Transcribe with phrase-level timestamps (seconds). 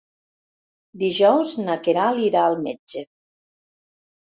[1.03, 3.07] Dijous na Queralt irà al metge.